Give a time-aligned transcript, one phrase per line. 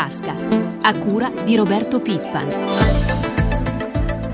[0.00, 0.34] tasca,
[0.80, 2.48] a cura di Roberto Pippan.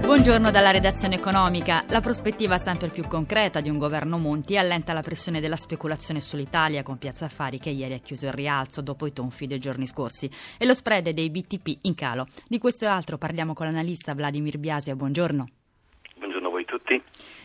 [0.00, 1.84] Buongiorno dalla redazione economica.
[1.88, 6.84] La prospettiva sempre più concreta di un governo Monti allenta la pressione della speculazione sull'Italia
[6.84, 10.30] con Piazza Affari che ieri ha chiuso il rialzo dopo i tonfi dei giorni scorsi
[10.56, 12.28] e lo spread dei BTP in calo.
[12.46, 14.94] Di questo e altro parliamo con l'analista Vladimir Biasia.
[14.94, 15.48] Buongiorno.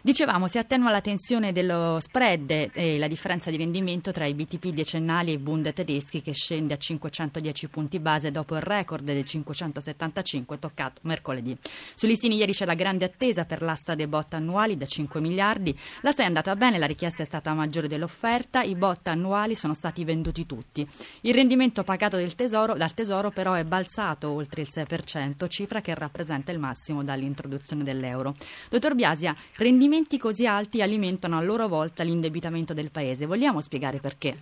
[0.02, 4.70] Dicevamo, si attenua la tensione dello spread e la differenza di rendimento tra i BTP
[4.70, 9.24] decennali e i Bund tedeschi che scende a 510 punti base dopo il record del
[9.24, 11.56] 575 toccato mercoledì.
[11.96, 15.78] Sui listini ieri c'è la grande attesa per l'asta dei bot annuali da 5 miliardi.
[16.02, 20.04] L'asta è andata bene, la richiesta è stata maggiore dell'offerta, i bot annuali sono stati
[20.04, 20.86] venduti tutti.
[21.22, 26.52] Il rendimento pagato tesoro, dal Tesoro però è balzato oltre il 6%, cifra che rappresenta
[26.52, 28.34] il massimo dall'introduzione dell'euro.
[28.70, 33.28] Dottor Biasi, Asia, rendimenti così alti alimentano a loro volta l'indebitamento del Paese.
[33.28, 34.36] Vogliamo spiegare perché?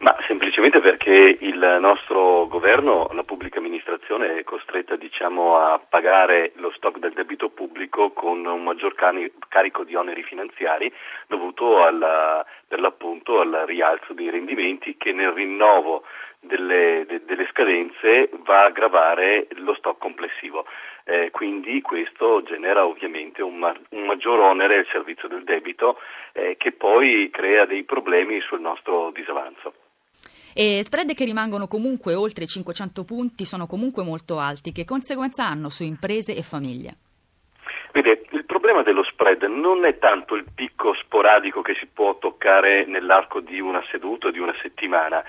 [0.00, 6.70] Ma semplicemente perché il nostro governo, la pubblica amministrazione è costretta diciamo, a pagare lo
[6.76, 10.92] stock del debito pubblico con un maggior carico di oneri finanziari
[11.26, 16.04] dovuto alla, per l'appunto al rialzo dei rendimenti che nel rinnovo
[16.40, 20.64] delle, de, delle scadenze va a gravare lo stock complessivo.
[21.08, 25.96] Eh, quindi questo genera ovviamente un, ma- un, maggior onere al servizio del debito
[26.34, 29.72] eh, che poi crea dei problemi sul nostro disavanzo.
[30.52, 34.70] E spread che rimangono comunque oltre i 500 punti sono comunque molto alti.
[34.70, 36.96] Che conseguenza hanno su imprese e famiglie?
[37.92, 38.20] Vede,
[38.68, 43.60] problema dello spread non è tanto il picco sporadico che si può toccare nell'arco di
[43.60, 45.24] una seduta o di una settimana.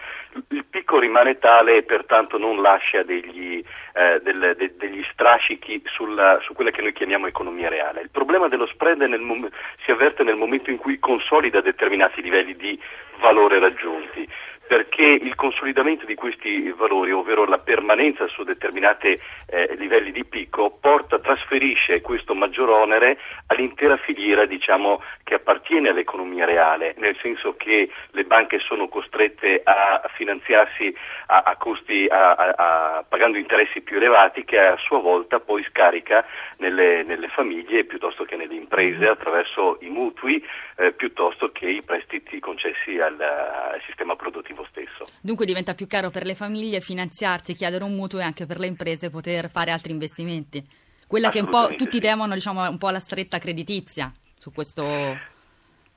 [0.50, 6.40] Il picco rimane tale e pertanto non lascia degli, eh, del, de, degli strascichi sulla,
[6.42, 8.02] su quella che noi chiamiamo economia reale.
[8.02, 9.50] Il problema dello spread mom-
[9.86, 12.78] si avverte nel momento in cui consolida determinati livelli di
[13.22, 14.28] valore raggiunti
[14.70, 20.78] perché il consolidamento di questi valori, ovvero la permanenza su determinati eh, livelli di picco,
[20.80, 23.17] porta, trasferisce questo maggior onere
[23.48, 30.08] all'intera filiera diciamo, che appartiene all'economia reale, nel senso che le banche sono costrette a
[30.14, 30.95] finanziarsi
[31.26, 36.23] a, a costi, a, pagando interessi più elevati che a sua volta poi scarica
[36.58, 40.45] nelle, nelle famiglie piuttosto che nelle imprese attraverso i mutui
[40.76, 45.05] eh, piuttosto che i prestiti concessi al, al sistema produttivo l'obiettivo stesso.
[45.21, 48.67] Dunque diventa più caro per le famiglie finanziarsi, chiedere un mutuo e anche per le
[48.67, 50.64] imprese poter fare altri investimenti.
[51.08, 51.99] Quella che un po' tutti sì.
[51.99, 55.37] temono, diciamo, un po' la stretta creditizia su questo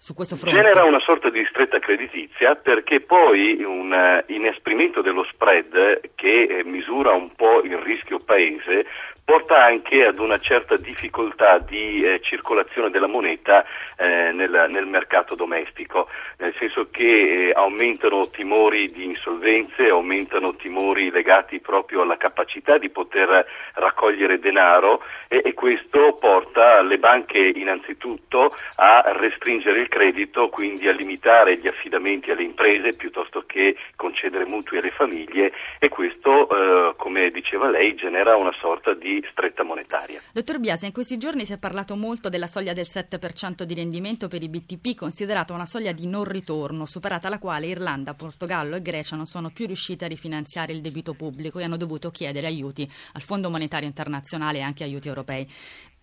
[0.03, 0.59] su questo fronte?
[0.59, 6.65] Genera una sorta di stretta creditizia perché poi un uh, inasprimento dello spread che eh,
[6.65, 8.85] misura un po' il rischio paese
[9.25, 13.65] porta anche ad una certa difficoltà di eh, circolazione della moneta
[13.97, 21.11] eh, nel, nel, mercato domestico, nel senso che eh, aumentano timori di insolvenze, aumentano timori
[21.11, 28.57] legati proprio alla capacità di poter raccogliere denaro e, e questo porta le banche innanzitutto
[28.77, 34.79] a restringere il credito, quindi a limitare gli affidamenti alle imprese piuttosto che concedere mutui
[34.79, 40.21] alle famiglie e questo, eh, come diceva lei, genera una sorta di stretta monetaria.
[40.33, 44.29] Dottor Biasi, in questi giorni si è parlato molto della soglia del 7% di rendimento
[44.29, 48.83] per i BTP, considerata una soglia di non ritorno, superata la quale Irlanda, Portogallo e
[48.83, 52.89] Grecia non sono più riuscite a rifinanziare il debito pubblico e hanno dovuto chiedere aiuti
[53.13, 55.47] al Fondo Monetario Internazionale e anche aiuti europei.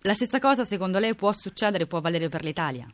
[0.02, 2.86] La stessa cosa, secondo lei, può succedere e può valere per l'Italia?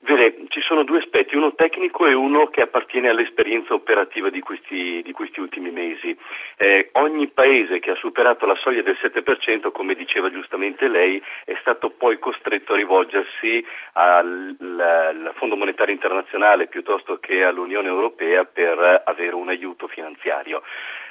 [0.00, 5.00] Vede, ci sono due aspetti, uno tecnico e uno che appartiene all'esperienza operativa di questi,
[5.02, 6.16] di questi ultimi mesi.
[6.56, 11.56] Eh, ogni paese che ha superato la soglia del 7%, come diceva giustamente lei, è
[11.60, 19.02] stato poi costretto a rivolgersi al, al Fondo Monetario Internazionale piuttosto che all'Unione Europea per
[19.04, 20.62] avere un aiuto finanziario.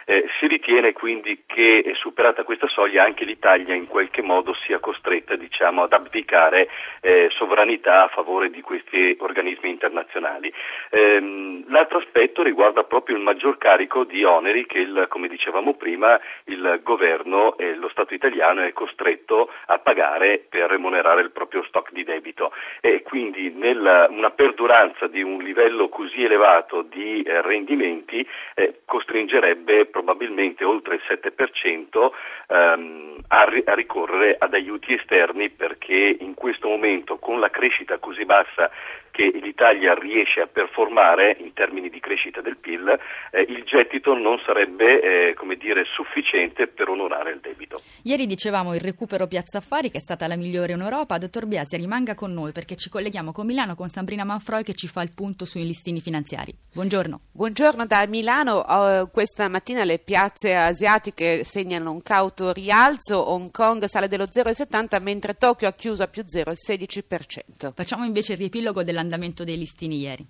[0.09, 4.79] Eh, si ritiene quindi che eh, superata questa soglia anche l'Italia in qualche modo sia
[4.79, 6.67] costretta diciamo, ad abdicare
[7.01, 10.51] eh, sovranità a favore di questi organismi internazionali.
[10.89, 16.19] Ehm, l'altro aspetto riguarda proprio il maggior carico di oneri che, il, come dicevamo prima,
[16.45, 21.91] il governo e lo Stato italiano è costretto a pagare per remunerare il proprio stock
[21.91, 22.51] di debito
[22.81, 29.85] e quindi nella, una perduranza di un livello così elevato di eh, rendimenti eh, costringerebbe
[29.99, 32.09] probabilmente oltre il 7%
[32.47, 37.97] ehm, a, ri- a, ricorrere ad aiuti esterni perché in questo momento con la crescita
[37.97, 38.71] così bassa
[39.19, 42.87] che l'Italia riesce a performare in termini di crescita del PIL,
[43.31, 47.81] eh, il gettito non sarebbe eh, come dire, sufficiente per onorare il debito.
[48.03, 51.17] Ieri dicevamo il recupero Piazza Affari che è stata la migliore in Europa.
[51.17, 54.87] Dottor Biasi, rimanga con noi perché ci colleghiamo con Milano con Sabrina Manfroi che ci
[54.87, 56.53] fa il punto sui listini finanziari.
[56.73, 57.19] Buongiorno.
[57.33, 58.63] Buongiorno da Milano.
[58.65, 63.31] Uh, questa mattina le piazze asiatiche segnano un cauto rialzo.
[63.31, 67.73] Hong Kong sale dello 0,70 mentre Tokyo ha chiuso a più 0,16%.
[67.73, 69.07] Facciamo invece il riepilogo dell'andamento
[69.43, 70.25] dei listini ieri.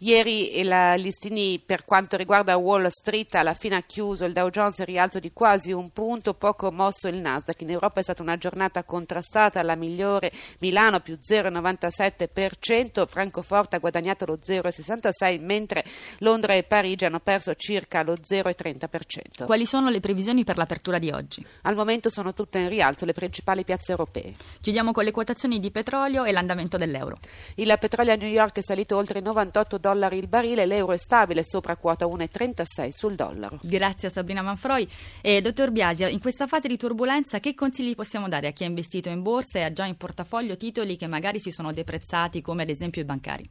[0.00, 4.84] Ieri il listini per quanto riguarda Wall Street alla fine ha chiuso il Dow Jones
[4.84, 7.62] rialzo di quasi un punto, poco mosso il Nasdaq.
[7.62, 10.30] In Europa è stata una giornata contrastata, la migliore
[10.60, 15.84] Milano più 0,97%, Francoforte ha guadagnato lo 0,66% mentre
[16.18, 19.46] Londra e Parigi hanno perso circa lo 0,30%.
[19.46, 21.44] Quali sono le previsioni per l'apertura di oggi?
[21.62, 24.32] Al momento sono tutte in rialzo le principali piazze europee.
[24.60, 27.18] Chiudiamo con le quotazioni di petrolio e l'andamento dell'euro.
[27.56, 30.92] Il petrolio a New York è salito oltre i 98 dollari dollari il barile, l'euro
[30.92, 33.58] è stabile sopra quota 1,36 sul dollaro.
[33.62, 34.86] Grazie a Sabrina Manfroi.
[35.22, 38.66] E dottor Biasia, in questa fase di turbolenza che consigli possiamo dare a chi ha
[38.66, 42.62] investito in borsa e ha già in portafoglio titoli che magari si sono deprezzati come
[42.62, 43.50] ad esempio i bancari?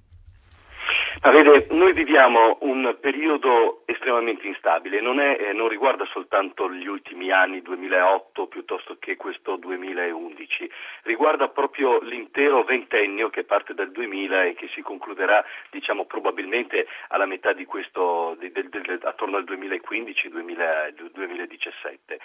[1.22, 6.86] Ma vede, noi viviamo un periodo estremamente instabile, non, è, eh, non, riguarda soltanto gli
[6.86, 10.70] ultimi anni 2008 piuttosto che questo 2011,
[11.04, 17.26] riguarda proprio l'intero ventennio che parte dal 2000 e che si concluderà diciamo, probabilmente alla
[17.26, 18.70] metà di questo, di, di,
[19.02, 22.18] attorno al 2015-2017.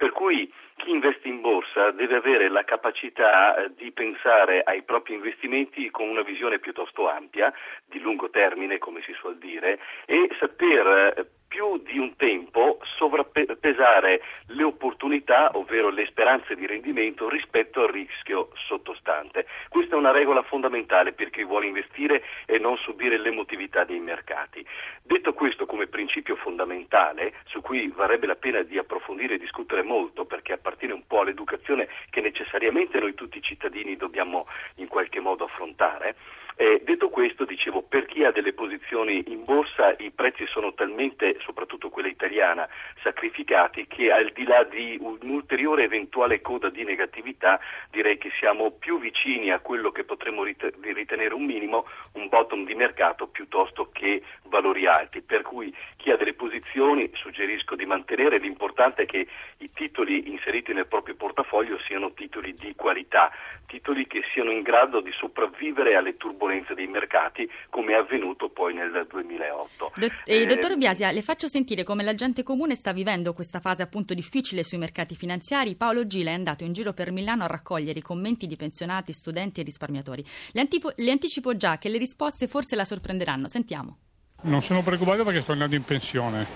[0.00, 5.12] Per cui chi investe in borsa deve avere la capacità eh, di pensare ai propri
[5.12, 7.52] investimenti con una visione piuttosto ampia,
[7.84, 10.86] di lungo termine, come si suol dire, e saper
[11.18, 17.88] eh, più di un tempo sovrappesare le opportunità, ovvero le speranze di rendimento rispetto al
[17.88, 19.46] rischio sottostante.
[19.68, 24.64] Questa è una regola fondamentale per chi vuole investire e non subire l'emotività dei mercati.
[25.02, 30.26] Detto questo come principio fondamentale, su cui varrebbe la pena di approfondire e discutere molto,
[30.26, 34.46] perché appartiene un po' all'educazione che necessariamente noi tutti cittadini dobbiamo
[34.76, 36.14] in qualche modo affrontare,
[36.60, 41.38] eh, detto questo, dicevo, per chi ha delle posizioni in borsa i prezzi sono talmente,
[41.40, 42.68] soprattutto quella italiana,
[43.02, 47.58] sacrificati che al di là di un'ulteriore eventuale coda di negatività
[47.90, 52.74] direi che siamo più vicini a quello che potremmo ritenere un minimo, un bottom di
[52.74, 55.22] mercato piuttosto che valori alti.
[55.22, 60.74] Per cui chi ha delle posizioni suggerisco di mantenere, l'importante è che i titoli inseriti
[60.74, 63.32] nel proprio portafoglio siano titoli di qualità,
[63.66, 68.48] titoli che siano in grado di sopravvivere alle turbolenze turbolenze dei mercati come è avvenuto
[68.50, 69.92] poi nel 2008.
[69.94, 73.82] Dott- eh, dottor Biasia, le faccio sentire come la gente comune sta vivendo questa fase
[73.82, 75.76] appunto difficile sui mercati finanziari.
[75.76, 79.60] Paolo Gila è andato in giro per Milano a raccogliere i commenti di pensionati, studenti
[79.60, 80.24] e risparmiatori.
[80.52, 83.46] Le, antipo- le anticipo già che le risposte forse la sorprenderanno.
[83.46, 83.98] Sentiamo.
[84.42, 86.46] Non sono preoccupato perché sto andando in pensione,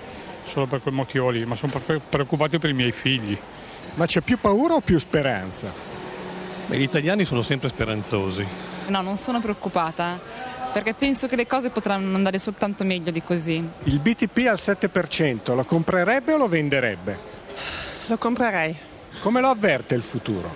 [0.45, 1.73] solo per quel motivo lì, ma sono
[2.09, 3.37] preoccupato per i miei figli.
[3.97, 5.94] Ma c'è più paura o più speranza?
[6.67, 8.47] Gli italiani sono sempre speranzosi.
[8.89, 10.19] No, non sono preoccupata
[10.73, 13.65] perché penso che le cose potranno andare soltanto meglio di così.
[13.85, 17.17] Il BTP al 7% lo comprerebbe o lo venderebbe?
[18.07, 18.77] Lo comprerei.
[19.21, 20.53] Come lo avverte il futuro?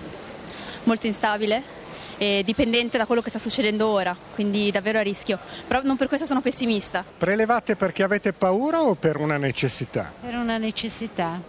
[0.83, 1.77] Molto instabile
[2.19, 5.39] e dipendente da quello che sta succedendo ora, quindi davvero a rischio.
[5.69, 7.05] Però non per questo sono pessimista.
[7.17, 10.13] Prelevate perché avete paura o per una necessità?
[10.21, 11.41] Per una necessità.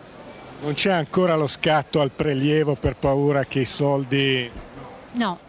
[0.61, 4.51] Non c'è ancora lo scatto al prelievo per paura che i soldi...
[5.13, 5.39] No.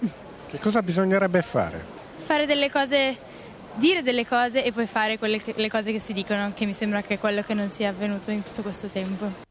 [0.47, 1.85] Che cosa bisognerebbe fare?
[2.25, 3.19] Fare delle cose,
[3.75, 6.73] dire delle cose e poi fare quelle che, le cose che si dicono, che mi
[6.73, 9.49] sembra che è quello che non sia avvenuto in tutto questo tempo.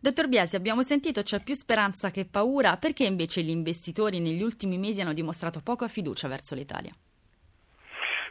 [0.00, 4.78] Dottor Biasi, abbiamo sentito c'è più speranza che paura, perché invece gli investitori negli ultimi
[4.78, 6.92] mesi hanno dimostrato poca fiducia verso l'Italia?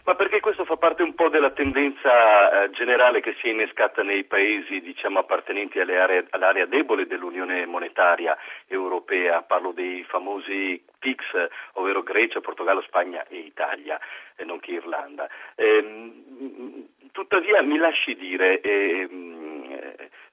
[0.05, 4.03] Ma perché questo fa parte un po' della tendenza eh, generale che si è innescata
[4.03, 12.03] nei paesi diciamo, appartenenti aree, all'area debole dell'Unione monetaria europea, parlo dei famosi PICS, ovvero
[12.03, 13.97] Grecia, Portogallo, Spagna e Italia,
[14.35, 15.29] e non che Irlanda.
[15.55, 19.52] Ehm, tuttavia mi lasci dire, ehm,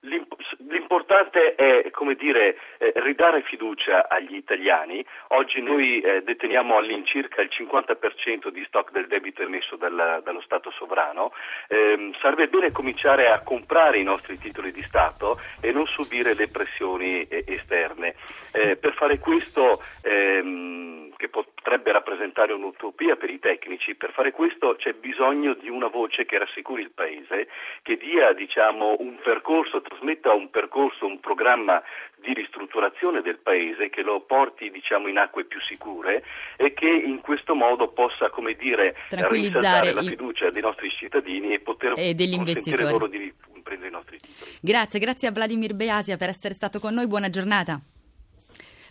[0.02, 5.04] L'importante è come dire, eh, ridare fiducia agli italiani.
[5.28, 10.70] Oggi noi eh, deteniamo all'incirca il 50% di stock del debito emesso dal, dallo Stato
[10.70, 11.32] sovrano.
[11.68, 16.48] Eh, sarebbe bene cominciare a comprare i nostri titoli di Stato e non subire le
[16.48, 18.14] pressioni eh, esterne.
[18.52, 24.76] Eh, per fare questo ehm, che potrebbe rappresentare un'utopia per i tecnici, per fare questo
[24.76, 27.48] c'è bisogno di una voce che rassicuri il Paese,
[27.82, 31.82] che dia diciamo, un percorso trasmetta un percorso, un programma
[32.22, 36.22] di ristrutturazione del paese che lo porti diciamo, in acque più sicure
[36.56, 41.60] e che in questo modo possa come dire, Tranquillizzare la fiducia dei nostri cittadini e
[41.60, 43.32] poter e consentire loro di
[43.62, 44.50] prendere i nostri titoli.
[44.60, 47.80] Grazie, grazie a Vladimir Beasia per essere stato con noi, buona giornata.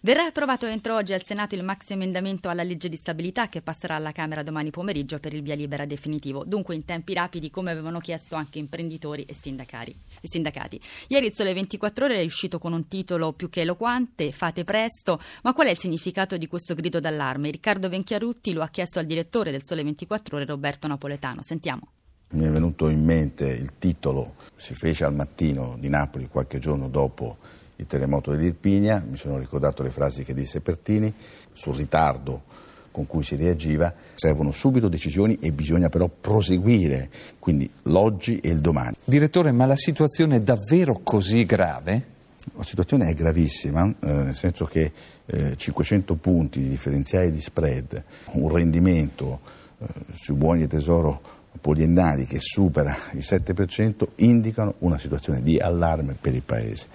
[0.02, 3.96] Verrà approvato entro oggi al Senato il maxi emendamento alla legge di stabilità che passerà
[3.96, 8.00] alla Camera domani pomeriggio per il via libera definitivo, dunque in tempi rapidi come avevano
[8.00, 10.82] chiesto anche imprenditori e, e sindacati.
[11.08, 15.20] Ieri il Sole 24 Ore è uscito con un titolo più che eloquente, fate presto,
[15.44, 17.52] ma qual è il significato di questo grido d'allarme?
[17.52, 21.42] Riccardo Venchiarutti lo ha chiesto al direttore del Sole 24 Ore Roberto Napoletano.
[21.42, 21.90] Sentiamo.
[22.32, 26.88] Mi è venuto in mente il titolo, si fece al mattino di Napoli qualche giorno
[26.88, 31.14] dopo il terremoto dell'Irpinia, mi sono ricordato le frasi che disse Pertini
[31.54, 32.44] sul ritardo
[32.92, 37.10] con cui si reagiva, servono subito decisioni e bisogna però proseguire,
[37.40, 38.96] quindi l'oggi e il domani.
[39.04, 42.18] Direttore, ma la situazione è davvero così grave?
[42.56, 44.92] La situazione è gravissima, eh, nel senso che
[45.26, 49.40] eh, 500 punti di differenziali di spread, un rendimento
[49.78, 51.22] eh, sui buoni di tesoro
[51.62, 56.88] poliennali che supera il 7%, indicano una situazione di allarme per il Paese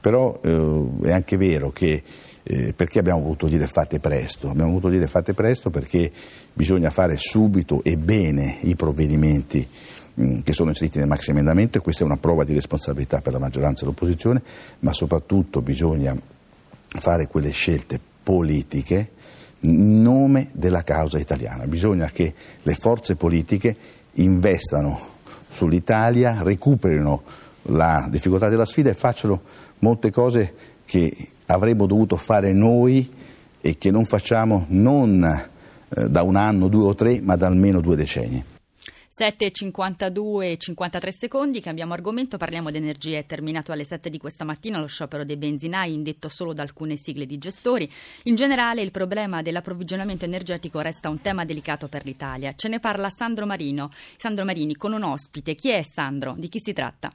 [0.00, 2.02] però eh, è anche vero che
[2.42, 4.48] eh, perché abbiamo voluto dire fate presto?
[4.48, 6.10] Abbiamo voluto dire fate presto perché
[6.52, 9.68] bisogna fare subito e bene i provvedimenti
[10.20, 13.34] mm, che sono inseriti nel maxi emendamento e questa è una prova di responsabilità per
[13.34, 14.42] la maggioranza e l'opposizione,
[14.80, 16.16] ma soprattutto bisogna
[16.88, 19.10] fare quelle scelte politiche
[19.60, 21.66] in nome della causa italiana.
[21.66, 23.76] Bisogna che le forze politiche
[24.14, 25.16] investano
[25.50, 27.22] sull'Italia, recuperino
[27.62, 29.40] la difficoltà della sfida e facciano
[29.80, 31.14] molte cose che
[31.46, 33.10] avremmo dovuto fare noi
[33.60, 37.80] e che non facciamo non eh, da un anno, due o tre, ma da almeno
[37.80, 38.44] due decenni.
[39.18, 43.18] 7.52 e 53 secondi, cambiamo argomento, parliamo di energia.
[43.18, 46.96] È terminato alle 7 di questa mattina lo sciopero dei benzinai, indetto solo da alcune
[46.96, 47.90] sigle di gestori.
[48.24, 52.52] In generale il problema dell'approvvigionamento energetico resta un tema delicato per l'Italia.
[52.54, 55.56] Ce ne parla Sandro, Marino, Sandro Marini con un ospite.
[55.56, 56.36] Chi è Sandro?
[56.38, 57.10] Di chi si tratta?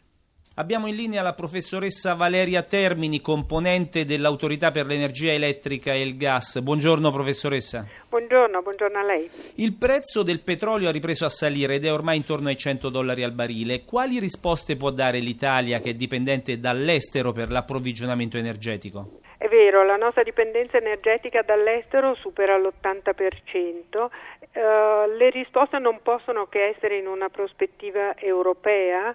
[0.56, 6.60] Abbiamo in linea la professoressa Valeria Termini, componente dell'Autorità per l'Energia Elettrica e il Gas.
[6.60, 7.88] Buongiorno professoressa.
[8.08, 9.28] Buongiorno, buongiorno a lei.
[9.56, 13.24] Il prezzo del petrolio ha ripreso a salire ed è ormai intorno ai 100 dollari
[13.24, 13.84] al barile.
[13.84, 19.22] Quali risposte può dare l'Italia che è dipendente dall'estero per l'approvvigionamento energetico?
[19.44, 24.08] È vero, la nostra dipendenza energetica dall'estero supera l'80%.
[24.54, 29.14] Uh, le risposte non possono che essere in una prospettiva europea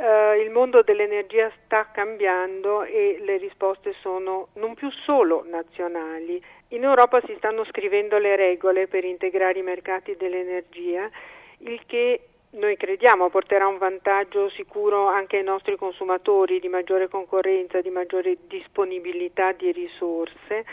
[0.00, 6.42] Uh, il mondo dell'energia sta cambiando e le risposte sono non più solo nazionali.
[6.68, 11.10] In Europa si stanno scrivendo le regole per integrare i mercati dell'energia,
[11.58, 17.82] il che noi crediamo porterà un vantaggio sicuro anche ai nostri consumatori di maggiore concorrenza,
[17.82, 20.64] di maggiore disponibilità di risorse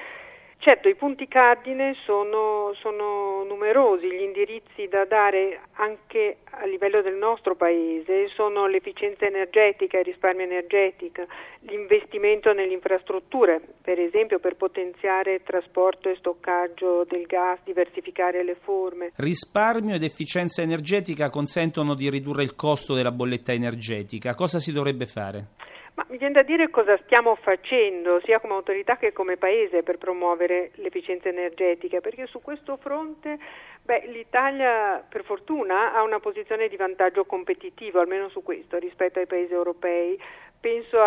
[0.59, 7.15] Certo, i punti cardine sono, sono, numerosi, gli indirizzi da dare anche a livello del
[7.15, 11.25] nostro Paese sono l'efficienza energetica, il risparmio energetico,
[11.61, 18.55] l'investimento nelle infrastrutture, per esempio per potenziare il trasporto e stoccaggio del gas, diversificare le
[18.59, 19.11] forme.
[19.17, 24.33] Risparmio ed efficienza energetica consentono di ridurre il costo della bolletta energetica.
[24.33, 25.75] Cosa si dovrebbe fare?
[25.97, 29.97] Ma mi viene da dire cosa stiamo facendo, sia come autorità che come Paese, per
[29.97, 33.39] promuovere l'efficienza energetica, perché su questo fronte
[33.87, 39.27] beh, l'Italia, per fortuna, ha una posizione di vantaggio competitivo, almeno su questo, rispetto ai
[39.27, 40.19] Paesi europei
[40.59, 40.97] penso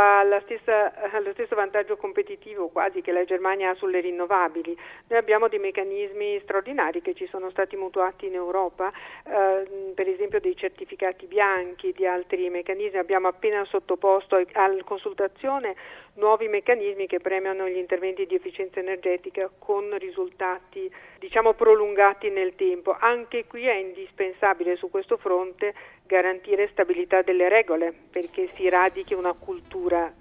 [0.44, 4.76] stessa, allo stesso vantaggio competitivo quasi che la Germania ha sulle rinnovabili.
[5.08, 8.92] Noi abbiamo dei meccanismi straordinari che ci sono stati mutuati in Europa,
[9.24, 12.98] eh, per esempio dei certificati bianchi, di altri meccanismi.
[12.98, 15.74] Abbiamo appena sottoposto a consultazione
[16.14, 22.96] nuovi meccanismi che premiano gli interventi di efficienza energetica con risultati diciamo prolungati nel tempo.
[22.98, 25.74] Anche qui è indispensabile su questo fronte
[26.06, 30.12] garantire stabilità delle regole perché si radichi una cultura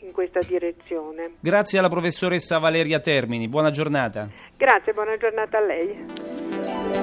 [0.00, 1.36] in questa direzione.
[1.40, 4.28] Grazie alla professoressa Valeria Termini, buona giornata.
[4.56, 6.06] Grazie, buona giornata a lei.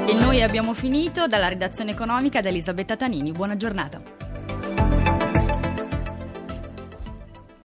[0.08, 4.27] E noi abbiamo finito dalla redazione economica da Elisabetta Tanini, buona giornata.